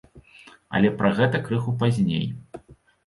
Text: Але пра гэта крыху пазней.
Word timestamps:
Але 0.79 0.89
пра 1.01 1.11
гэта 1.19 1.41
крыху 1.49 1.77
пазней. 1.85 2.27